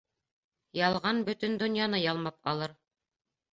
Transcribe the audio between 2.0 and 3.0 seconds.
ялмап алыр.